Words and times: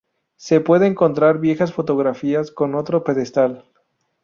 Se 0.35 0.61
pueden 0.61 0.93
encontrar 0.93 1.37
viejas 1.39 1.73
fotografías 1.73 2.49
con 2.49 2.73
otro 2.73 3.03
pedestal. 3.03 3.65